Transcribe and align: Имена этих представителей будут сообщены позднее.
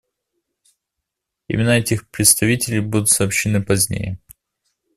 Имена 1.47 1.77
этих 1.77 2.09
представителей 2.09 2.79
будут 2.79 3.11
сообщены 3.11 3.61
позднее. 3.61 4.17